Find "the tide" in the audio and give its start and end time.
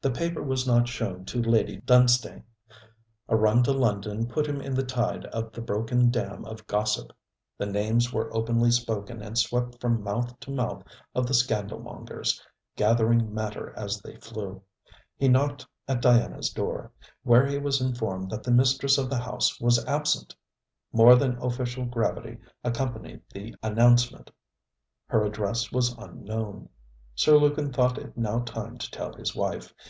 4.74-5.24